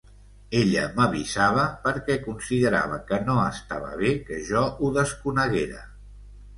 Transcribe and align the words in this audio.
Ella 0.61 0.85
m'avisava 0.95 1.65
perquè 1.83 2.17
considerava 2.25 2.99
que 3.13 3.21
no 3.31 3.39
estava 3.53 3.95
bé 4.03 4.17
que 4.31 4.43
jo 4.53 4.67
ho 4.75 4.95
desconeguera. 5.01 5.89